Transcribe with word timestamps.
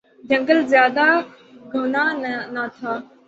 جنگل 0.29 0.59
زیادہ 0.71 1.07
گھنا 1.71 2.03
نہ 2.53 2.63
تھا 2.75 2.93